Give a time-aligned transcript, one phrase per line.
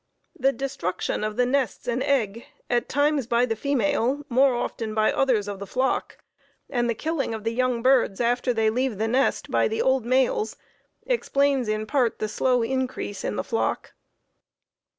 [0.35, 5.11] The destruction of the nests and egg, at times by the female, more often by
[5.13, 6.17] others of the flock,
[6.71, 10.03] and the killing of the young birds, after they leave the nest, by the old
[10.03, 10.57] males,
[11.05, 13.93] explains in part the slow increase in the flock.